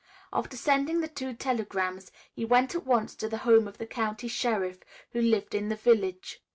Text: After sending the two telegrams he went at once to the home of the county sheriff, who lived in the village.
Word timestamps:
After 0.33 0.57
sending 0.57 1.01
the 1.01 1.07
two 1.07 1.35
telegrams 1.35 2.11
he 2.33 2.43
went 2.43 2.73
at 2.73 2.87
once 2.87 3.13
to 3.13 3.29
the 3.29 3.37
home 3.45 3.67
of 3.67 3.77
the 3.77 3.85
county 3.85 4.27
sheriff, 4.27 4.79
who 5.11 5.21
lived 5.21 5.53
in 5.53 5.69
the 5.69 5.75
village. 5.75 6.39